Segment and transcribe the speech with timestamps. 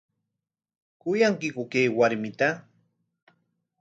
[1.01, 2.49] ¿Kuyankiku chay warmita?